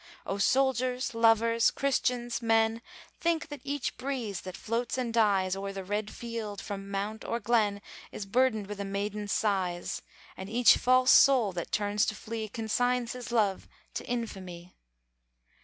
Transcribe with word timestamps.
O 0.25 0.39
soldiers, 0.39 1.13
lovers, 1.13 1.69
Christians, 1.69 2.41
men! 2.41 2.81
Think 3.19 3.49
that 3.49 3.61
each 3.63 3.97
breeze 3.97 4.41
that 4.41 4.57
floats 4.57 4.97
and 4.97 5.13
dies 5.13 5.55
O'er 5.55 5.71
the 5.71 5.83
red 5.83 6.09
field, 6.09 6.59
from 6.59 6.89
mount 6.89 7.23
or 7.23 7.39
glen, 7.39 7.83
Is 8.11 8.25
burdened 8.25 8.65
with 8.65 8.79
a 8.79 8.83
maiden's 8.83 9.31
sighs 9.31 10.01
And 10.35 10.49
each 10.49 10.75
false 10.77 11.11
soul 11.11 11.51
that 11.51 11.71
turns 11.71 12.07
to 12.07 12.15
flee, 12.15 12.47
Consigns 12.49 13.13
his 13.13 13.31
love 13.31 13.67
to 13.93 14.03
infamy! 14.07 14.73